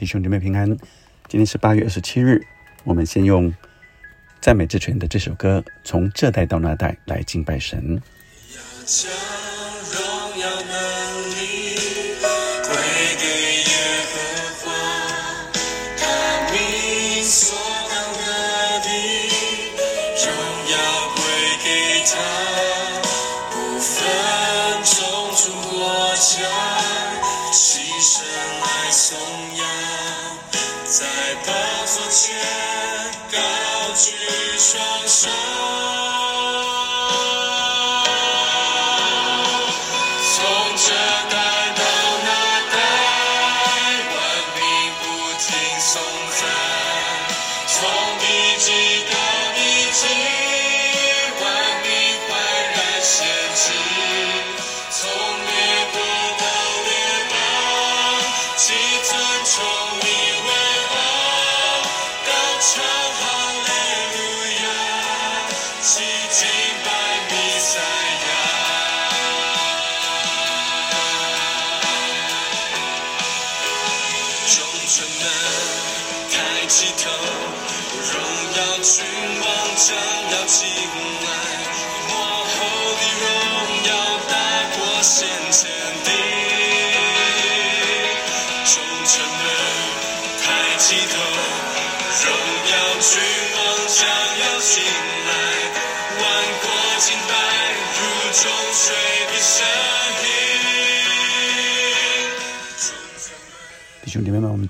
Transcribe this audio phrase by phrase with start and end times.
[0.00, 0.66] 弟兄姐妹平安。
[1.28, 2.40] 今天是八月二十七日，
[2.84, 3.54] 我们先用
[4.40, 8.00] 赞美之泉的这首歌《从这代到那代》来敬拜神。
[8.48, 9.10] 要将
[9.92, 10.00] 荣
[10.38, 10.72] 耀能
[11.36, 11.76] 力
[12.64, 12.72] 归
[13.20, 13.26] 给
[13.60, 13.76] 耶
[14.08, 14.16] 和
[14.64, 14.72] 华，
[15.98, 16.02] 他
[16.50, 17.58] 名所
[17.90, 18.24] 当得
[18.80, 18.88] 的
[20.24, 20.32] 荣
[20.72, 20.74] 耀
[21.14, 21.20] 归
[21.62, 21.68] 给
[22.06, 22.16] 他，
[23.50, 23.92] 不分
[24.82, 24.96] 种
[25.36, 25.84] 族国
[26.16, 26.48] 家，
[27.52, 28.24] 齐声
[28.62, 29.18] 来颂
[29.58, 29.60] 扬，
[31.00, 31.06] 在
[31.46, 32.36] 宝座前
[33.32, 33.38] 高
[33.94, 34.12] 举
[34.58, 35.79] 双手。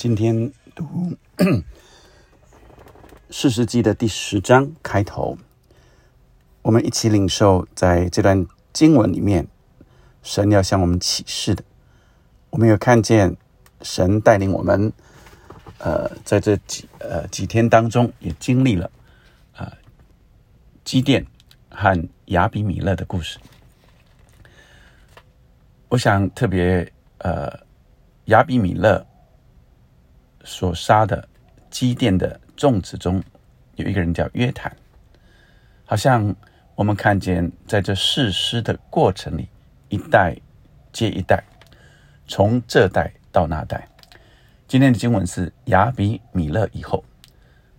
[0.00, 1.14] 今天读
[3.28, 5.36] 四世纪的第十章开头，
[6.62, 9.46] 我们一起领受在这段经文里面，
[10.22, 11.62] 神要向我们启示的。
[12.48, 13.36] 我们有看见
[13.82, 14.90] 神带领我们，
[15.76, 18.90] 呃，在这几呃几天当中，也经历了
[19.54, 19.70] 啊、
[20.82, 21.26] 基甸
[21.68, 23.38] 和亚比米勒的故事。
[25.90, 27.52] 我想特别呃，
[28.24, 29.06] 亚比米勒
[30.44, 31.28] 所杀的
[31.70, 33.22] 基甸的众子中，
[33.76, 34.74] 有一个人叫约坦。
[35.84, 36.34] 好像
[36.74, 39.48] 我们看见在这誓师的过程里，
[39.88, 40.36] 一代
[40.92, 41.42] 接一代，
[42.26, 43.86] 从这代到那代。
[44.68, 47.04] 今天的经文是亚比米勒以后，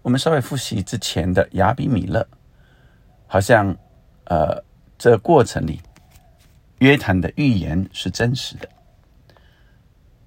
[0.01, 2.27] 我们稍微复习之前的亚比米勒，
[3.27, 3.75] 好像
[4.25, 4.61] 呃
[4.97, 5.81] 这过程里
[6.79, 8.67] 约坦的预言是真实的，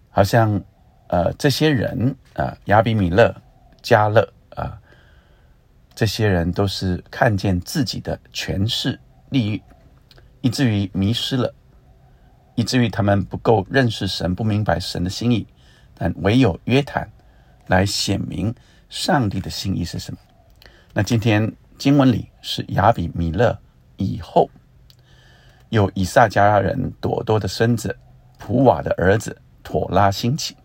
[0.09, 0.65] 好像
[1.09, 3.35] 呃这些人啊、亚比米勒、
[3.83, 4.79] 加勒啊、
[5.95, 8.99] 这些人都是看见自己的权势
[9.31, 9.63] 利益，
[10.41, 11.55] 以至于迷失了，
[12.55, 15.47] 以至于他们不够认识神，不明白神的心意，
[15.95, 17.09] 但唯有约坦
[17.67, 18.55] 来显明
[18.89, 20.19] 上帝的心意是什么。
[20.93, 23.59] 那今天经文里是亚比米勒
[23.97, 24.49] 以后，
[25.69, 27.97] 有以撒家人朵多的孙子
[28.39, 30.57] 普瓦的儿子妥拉兴起，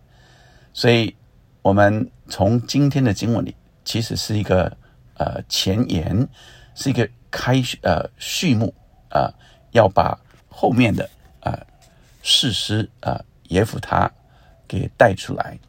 [0.79, 1.13] 所以
[1.61, 3.53] 我们从今天的经文里，
[3.83, 4.71] 其实是一个
[5.17, 6.25] 呃前言，
[6.73, 8.73] 是一个开呃序幕
[9.09, 9.29] 啊、
[9.71, 11.03] 要把后面的
[11.41, 11.51] 啊、
[12.23, 14.09] 事实啊耶夫他
[14.69, 15.59] 给带出来，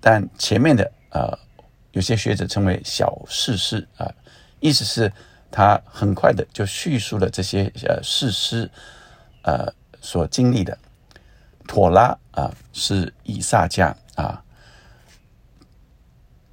[0.00, 1.38] 但前面的呃
[1.92, 4.10] 有些学者称为小事师啊、
[4.60, 5.12] 意思是
[5.50, 8.70] 他很快的就叙述了这些呃事师
[9.42, 10.78] 呃所经历的。
[11.66, 14.42] 妥拉啊是以撒家啊，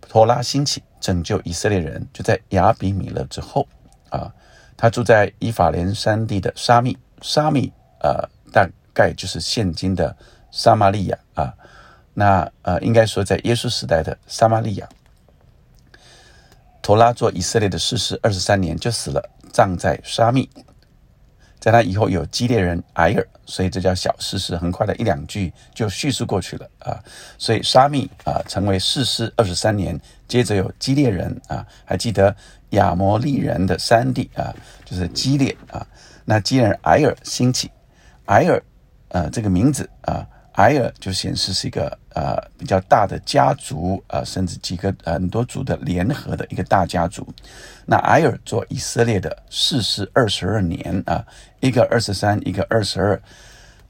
[0.02, 3.68] 妥拉兴起拯救以色列人，就在亚比米勒之后
[4.10, 4.34] 啊，
[4.76, 10.16] 他住在以法莲山地的沙密，沙密呃大概就是现今的
[10.52, 11.54] 撒玛利亚啊，
[12.14, 14.88] 那呃应该说在耶稣时代的撒玛利亚。
[16.82, 20.50] 妥拉做以色列的士师二十三年就死了，葬在沙密。
[21.60, 27.04] 在他以后有激烈人埃尔，所以这叫小事实，很快的一两句就叙述过去了啊。
[27.38, 32.36] 所以沙弥啊成为士师二十三年，接着有激烈人啊，还记得
[32.72, 34.54] 亚摩利人的三弟啊，
[34.86, 35.86] 就是激烈啊。
[36.24, 37.72] 那基列人埃尔兴起，
[38.26, 38.62] 埃尔
[39.10, 40.28] 呃这个名字啊，
[40.58, 47.28] 埃尔就显示是一个呃比较大的家族、呃，甚至几个很多族的联合的一个大家族。
[47.86, 51.24] 那埃尔做以色列的士师二十二年啊，
[51.60, 53.22] 一个二十三，一个二十二，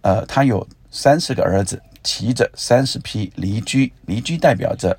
[0.02, 4.98] 呃，他有三十个儿子，骑着三十匹离驹，离驹代表着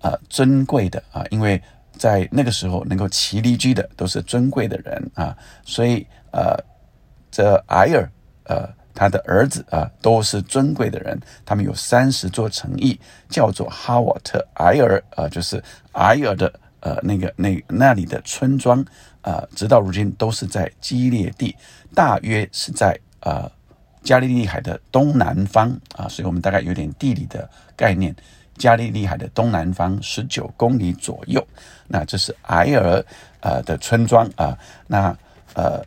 [0.00, 1.62] 呃尊贵的啊，因为
[1.98, 6.56] 在那个时候能够骑离驹的都是尊贵的人啊，所以呃，
[7.30, 8.10] 这埃尔
[8.44, 12.98] 呃他的儿子啊，都是尊贵的人，他们有三十座城邑，
[13.28, 15.62] 叫做哈瓦特埃尔啊，就是
[15.92, 18.84] 埃尔的呃那个那那里的村庄
[19.22, 21.56] 啊，直到如今都是在基列地，
[21.94, 23.50] 大约是在呃
[24.02, 28.14] 加利利海的东南方啊，所以我们大概有点地理的概念，
[28.58, 31.42] 加利利海的东南方十九公里左右，
[31.88, 33.02] 那这是埃尔
[33.40, 35.16] 呃的村庄啊，那
[35.54, 35.82] 呃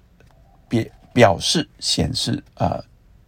[0.67, 2.83] 表表示显示啊。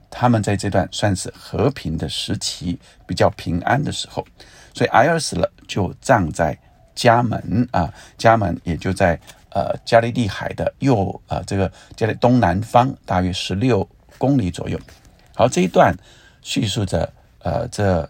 [0.10, 4.26] 他们在这段算是和平的时期，比较平安的时候，
[4.74, 6.58] 所以埃尔死了，就葬在
[6.96, 9.20] 家门啊，家门也就在
[9.52, 13.88] 呃加利利海的右啊这个加利东南方大约十六
[14.18, 14.80] 公里左右。
[15.36, 15.96] 好，这一段
[16.42, 18.10] 叙述着呃这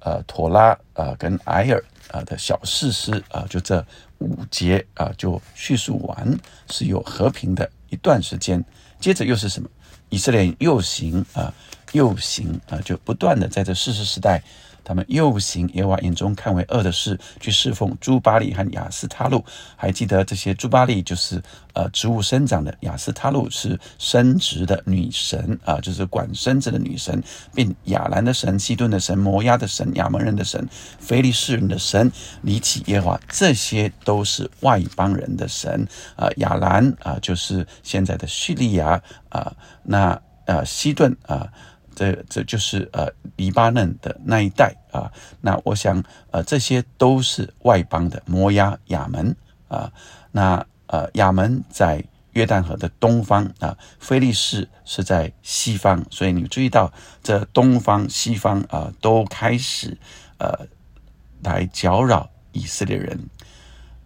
[0.00, 3.84] 呃妥拉呃跟埃尔啊的小事实啊，就这
[4.18, 6.38] 五节啊就叙述完，
[6.70, 8.62] 是有和平的一段时间，
[9.00, 9.68] 接着又是什么？
[10.10, 11.52] 以色列又行啊，
[11.92, 14.42] 又行啊，就不断的在这世世时代，
[14.84, 19.44] 他们又行耶和华眼中看为恶的事，去侍奉朱巴利和亚斯他路。
[19.76, 21.42] 还记得这些朱巴利就是
[21.74, 27.22] 呃植物生长的，亚斯他路是生殖的女神啊，就是管生殖的女神，
[27.54, 30.68] 并亚兰的神、西顿的神、摩押的神、亚门人的神、
[30.98, 32.10] 非利士人的神，
[32.42, 35.86] 离奇耶和华，这些都是外邦人的神
[36.16, 36.28] 啊。
[36.36, 39.52] 亚兰啊，就是现在的叙利亚啊。
[39.82, 41.46] 那呃，西顿啊，
[42.00, 43.06] 这这就是呃，
[43.36, 45.12] 黎巴嫩的那一带啊。
[45.42, 49.36] 那我想呃，这些都是外邦的摩押、亚门
[49.68, 49.92] 啊。
[50.32, 52.02] 那呃，亚门在
[52.32, 56.02] 约旦河的东方啊，菲利士是在西方。
[56.10, 56.90] 所以你注意到
[57.22, 59.98] 这东方、西方啊，都开始
[60.38, 60.66] 呃
[61.42, 63.28] 来搅扰以色列人。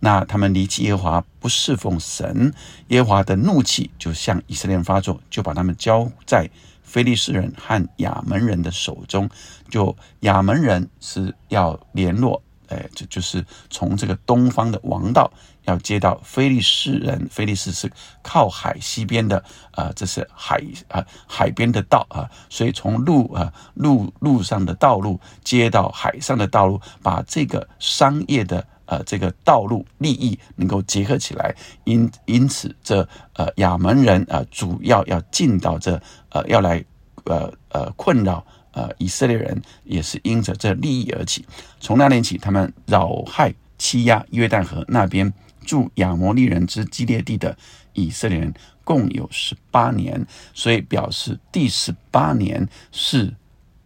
[0.00, 2.52] 那他们离弃耶和华，不侍奉神，
[2.88, 6.50] 耶和华的怒气就向以色列人发作，就把他们交在
[6.94, 9.28] 菲利士人和亚门人的手中。
[9.68, 15.28] 就亚门人是要联络，哎，这就是从这个东方的王道
[15.64, 17.26] 要接到菲利士人。
[17.28, 17.90] 菲利士是
[18.22, 19.42] 靠海西边的，
[19.72, 28.64] 啊，这是海啊海边的道啊，所以从路啊路路上的道路接到海上的道路，把这个商业的。
[28.94, 31.52] 呃，这个道路利益能够结合起来，
[31.82, 36.84] 因因此这呃亚门人啊，主要要进到这呃要来
[37.24, 41.44] 呃呃困扰呃以色列人，也是因着这利益而起。
[41.80, 45.32] 从那年起，他们扰害欺压约旦河那边
[45.66, 47.56] 住亚摩利人之基列地的
[47.94, 48.54] 以色列人，
[48.84, 53.34] 共有十八年，所以表示第十八年是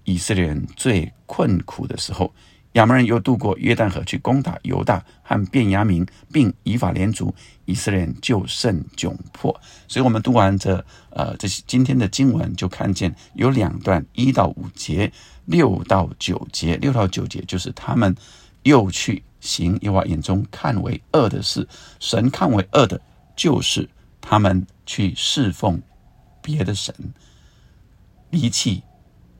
[0.04, 2.30] 以色列人最困苦的时候。
[2.78, 7.34] 亚门人又渡过约旦河去攻打犹大和便雅明，并以法连族，
[7.64, 9.50] 以色列人就甚窘迫。
[9.88, 15.12] 所以，我们读完这呃这些今天的经文，就看见有两段一到五节，
[15.46, 16.76] 六到九节。
[16.76, 18.14] 六到九节就是他们
[18.62, 21.66] 又去行耶和华眼中看为恶的事。
[21.98, 23.00] 神看为恶的，
[23.34, 23.88] 就是
[24.20, 25.82] 他们去侍奉
[26.40, 26.94] 别的神，
[28.30, 28.84] 离弃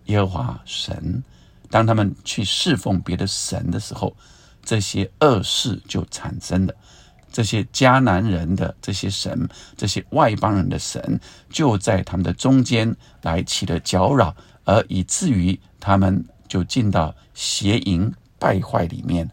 [0.07, 1.23] 耶和华神。
[1.71, 4.17] 当他们去侍奉别的神的时候，
[4.63, 6.75] 这些恶事就产生了。
[7.31, 11.21] 这些迦南人的这些神，这些外邦人的神，
[11.51, 14.35] 就在他们的中间来起了搅扰，
[14.65, 19.31] 而以至于他们就进到邪淫败坏里面。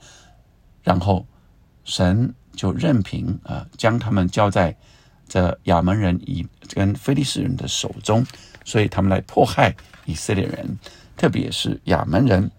[0.83, 1.25] 然后
[1.85, 4.75] 神就任凭啊，将他们交在
[5.27, 8.25] 这亚门人以跟非利士人的手中，
[8.65, 9.73] 所以他们来迫害
[10.05, 10.77] 以色列人。
[11.15, 12.51] 特别是亚门人，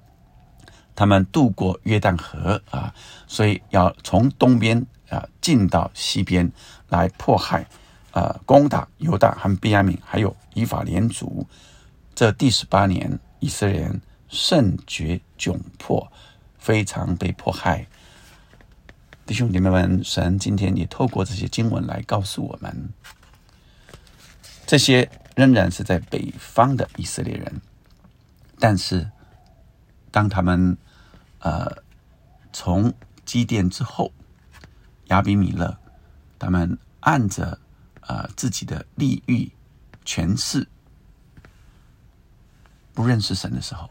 [0.95, 2.95] 他们渡过约旦河啊，
[3.27, 6.51] 所以要从东边啊进到西边
[6.89, 7.67] 来迫害，
[8.13, 11.47] 呃，攻打犹大和便雅悯，还有以法连族。
[12.15, 16.11] 这第十八年，以色列人甚觉窘迫，
[16.59, 17.87] 非常被迫害。
[19.27, 22.89] 弟兄姐妹们，神今天也透过这些经文来告诉我们，
[24.67, 27.61] 这些仍然是在北方的以色列人。
[28.59, 29.11] 但是，
[30.11, 30.79] 当他们
[31.41, 31.71] 呃
[32.53, 32.93] 从
[33.27, 34.11] 基甸之后，
[35.09, 35.77] 亚比米勒
[36.39, 37.59] 他们按着
[38.01, 39.53] 呃自己的利欲
[40.07, 40.67] 权势，
[42.95, 43.91] 不认识神的时候，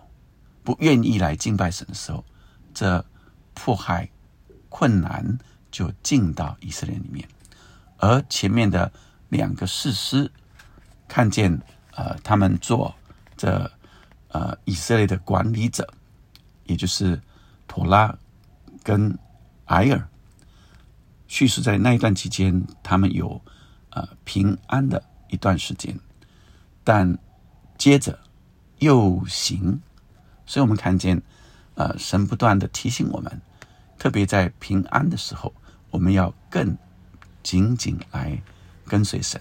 [0.63, 2.25] 不愿意来敬拜神的时候，
[2.73, 3.05] 这
[3.53, 4.09] 迫害
[4.69, 5.37] 困难
[5.69, 7.29] 就进到以色列里面，
[7.97, 8.91] 而前面的
[9.29, 10.31] 两个士师
[11.07, 12.95] 看见呃他们做
[13.37, 13.71] 这。
[14.35, 15.87] 呃，以色列的管理者，
[16.65, 17.21] 也就是
[17.69, 18.13] 妥拉
[18.83, 19.17] 跟
[19.67, 20.09] 埃尔，
[21.25, 23.41] 叙述在那一段期间，他们有
[23.91, 25.97] 呃平安的一段时间，
[26.83, 27.17] 但
[27.77, 28.19] 接着
[28.79, 29.79] 又行，
[30.45, 31.21] 所以我们看见，
[31.75, 33.41] 呃，神不断的提醒我们，
[33.97, 35.53] 特别在平安的时候，
[35.91, 36.77] 我们要更
[37.41, 38.37] 紧紧来
[38.85, 39.39] 跟随神。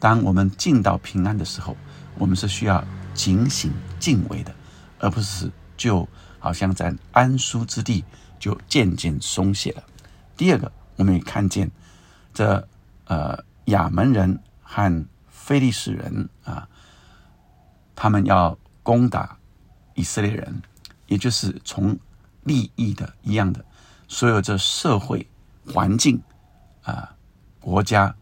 [0.00, 1.76] 当我们进到平安的时候，
[2.18, 4.54] 我们是需要警醒敬畏的，
[4.98, 8.04] 而不是就好像在安舒之地
[8.38, 9.82] 就渐渐松懈了。
[10.36, 11.70] 第二个，我们也看见
[12.34, 12.68] 这
[13.06, 16.68] 呃亚门人和非利士人啊，
[17.94, 19.36] 他们要攻打
[19.94, 20.62] 以色列人，
[21.06, 21.98] 也就是从
[22.44, 23.64] 利益的一样的，
[24.08, 25.28] 所有这社会
[25.66, 26.20] 环境
[26.82, 27.14] 啊、
[27.60, 28.14] 国家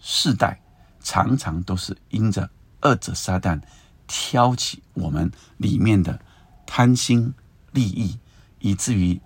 [0.00, 0.60] 世代，
[1.00, 2.48] 常常都是因着
[2.82, 3.60] 恶者撒旦
[4.08, 6.18] 挑起我们里面的
[6.66, 7.32] 贪心
[7.70, 8.18] 利益，
[8.58, 9.20] 以至于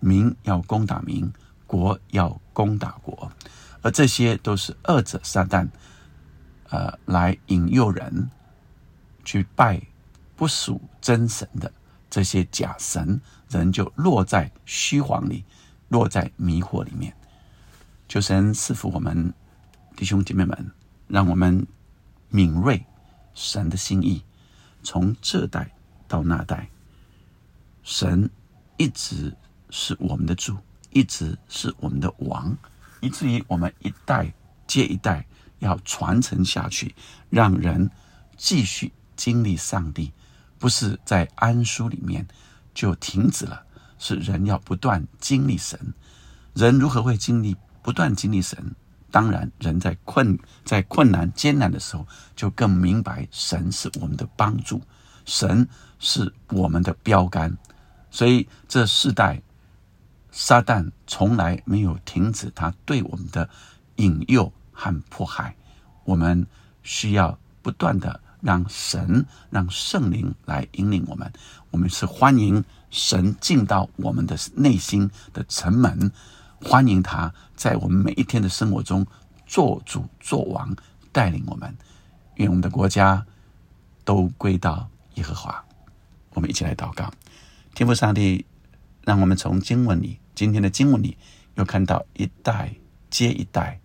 [0.00, 1.30] 民要攻打民，
[1.66, 3.30] 国要攻打国，
[3.82, 5.68] 而这些都是恶者撒旦，
[6.70, 8.30] 呃，来引诱人
[9.24, 9.82] 去拜
[10.36, 11.70] 不属真神的
[12.08, 15.44] 这些假神，人就落在虚谎里，
[15.88, 17.12] 落在迷惑里面。
[18.08, 19.34] 求神赐福我们
[19.96, 20.70] 弟兄姐妹们，
[21.08, 21.66] 让我们
[22.30, 22.86] 敏锐
[23.34, 24.22] 神的心意，
[24.82, 25.70] 从这代
[26.06, 26.68] 到那代，
[27.82, 28.28] 神
[28.76, 29.36] 一直
[29.70, 30.56] 是我们的主，
[30.90, 32.56] 一直是我们的王，
[33.00, 34.32] 以至于我们一代
[34.66, 35.26] 接一代
[35.58, 36.94] 要传承下去，
[37.30, 37.90] 让人
[38.36, 40.12] 继续经历上帝，
[40.58, 42.26] 不是在安书里面
[42.72, 43.64] 就停止了，
[43.98, 45.94] 是人要不断经历神。
[46.54, 48.74] 人如何会经历不断经历神？
[49.10, 54.82] 当然，人在困在困难艰难的时候，就更明白神是我们的帮助，
[55.24, 55.66] 神
[55.98, 57.56] 是我们的标杆。
[58.10, 59.40] 所以这世代，
[60.30, 63.48] 撒旦从来没有停止他对我们的
[63.96, 65.54] 引诱和迫害。
[66.04, 66.46] 我们
[66.82, 71.30] 需要不断的让神、让圣灵来引领我们。
[71.70, 76.10] 我们是欢迎神进到我们的内心的城门。
[76.60, 79.06] 欢迎他在我们每一天的生活中
[79.46, 80.74] 做主做王，
[81.12, 81.76] 带领我们。
[82.34, 83.24] 愿我们的国家
[84.04, 85.64] 都归到耶和华。
[86.34, 87.12] 我们一起来祷告，
[87.74, 88.44] 天父上帝，
[89.02, 91.16] 让我们从经文里，今天的经文里，
[91.54, 92.74] 又看到一代
[93.10, 93.80] 接一代。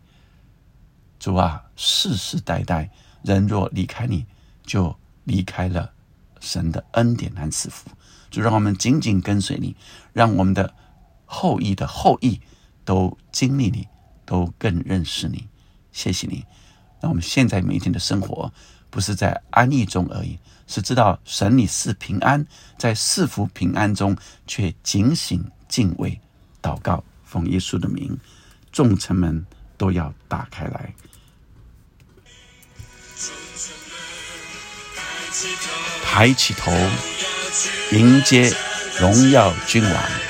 [1.19, 2.91] 主啊，世世代代
[3.23, 4.25] 人若离开你，
[4.63, 5.93] 就离开了
[6.39, 7.89] 神的恩典和赐福。
[8.29, 9.75] 就让我们紧紧跟随你，
[10.11, 10.73] 让我们的
[11.25, 12.41] 后裔的后裔。
[12.83, 13.87] 都经历你，
[14.25, 15.47] 都更认识你。
[15.91, 16.45] 谢谢你。
[17.01, 18.51] 那我们现在每一天的生活，
[18.89, 22.45] 不是在安逸中而已，是知道神你是平安，
[22.77, 24.15] 在赐福平安中，
[24.47, 26.19] 却警醒敬畏，
[26.61, 28.17] 祷告，奉耶稣的名，
[28.71, 29.45] 众城门
[29.77, 30.93] 都要打开来。
[36.03, 36.71] 抬起头，
[37.91, 38.55] 迎接
[38.99, 40.22] 荣耀君王。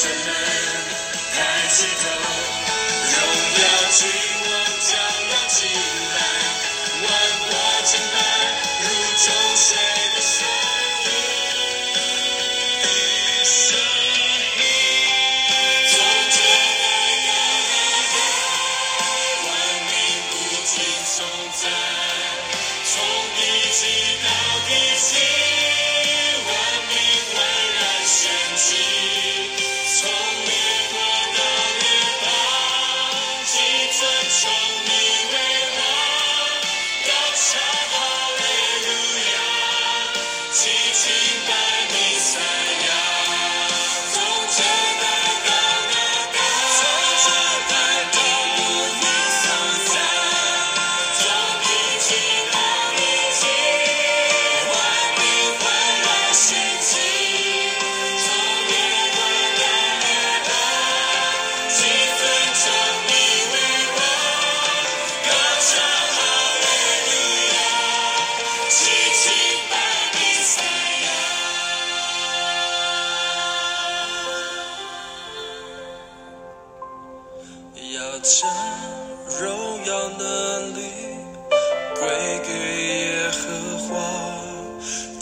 [0.00, 0.08] 要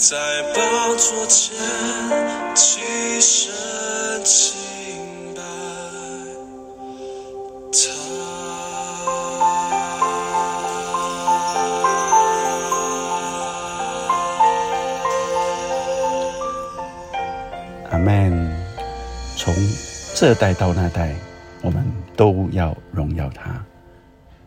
[0.08, 0.16] 在
[0.54, 1.56] 宝座前
[2.54, 2.80] 起
[3.20, 3.52] 身
[4.22, 5.42] 敬拜
[7.72, 7.90] 他。
[17.90, 18.48] 阿门。
[19.36, 19.52] 从
[20.14, 21.16] 这代到那代，
[21.62, 21.84] 我们
[22.16, 23.60] 都要荣耀他。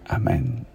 [0.07, 0.65] 阿门。